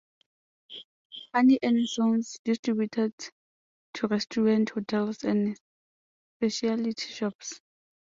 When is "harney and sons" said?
1.31-2.39